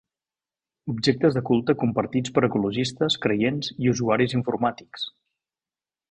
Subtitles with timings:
[0.91, 5.05] Objectes de culte compartits per ecologistes, creients i usuaris informàtics.